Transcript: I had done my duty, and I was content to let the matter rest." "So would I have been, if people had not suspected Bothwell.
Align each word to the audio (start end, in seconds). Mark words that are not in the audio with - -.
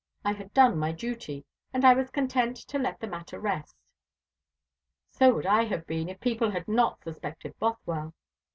I 0.25 0.33
had 0.33 0.51
done 0.55 0.79
my 0.79 0.91
duty, 0.93 1.45
and 1.71 1.85
I 1.85 1.93
was 1.93 2.09
content 2.09 2.57
to 2.57 2.79
let 2.79 2.99
the 2.99 3.05
matter 3.05 3.39
rest." 3.39 3.75
"So 5.11 5.31
would 5.35 5.45
I 5.45 5.65
have 5.65 5.85
been, 5.85 6.09
if 6.09 6.19
people 6.19 6.49
had 6.49 6.67
not 6.67 7.03
suspected 7.03 7.53
Bothwell. 7.59 8.15